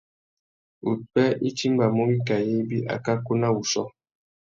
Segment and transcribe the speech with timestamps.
[0.91, 3.83] Upwê i timbamú wikā ibi, akakú na wuchiô.